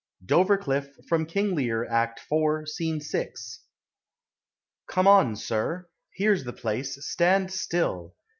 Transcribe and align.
DOVER 0.25 0.57
CLIFF. 0.57 0.95
FROM" 1.07 1.25
KING 1.27 1.53
LEAR," 1.53 1.85
ACT 1.85 2.21
IV. 2.21 2.67
SC. 2.67 2.99
6. 3.07 3.59
Come 4.87 5.05
on, 5.05 5.35
sir; 5.35 5.89
here 6.15 6.35
's 6.35 6.43
the 6.43 6.53
place: 6.53 7.05
stand 7.05 7.51
still 7.51 8.15